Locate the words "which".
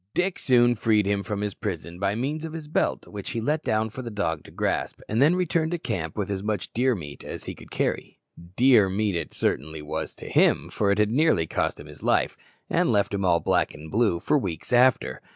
3.07-3.29